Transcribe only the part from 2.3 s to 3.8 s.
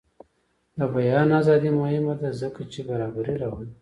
ځکه چې برابري راولي.